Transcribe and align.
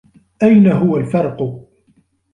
أين 0.43 0.67
هو 0.67 0.97
الفرق؟ 0.97 1.67